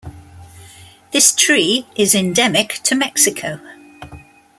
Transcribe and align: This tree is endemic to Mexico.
This 1.11 1.31
tree 1.35 1.85
is 1.95 2.15
endemic 2.15 2.79
to 2.85 2.95
Mexico. 2.95 3.59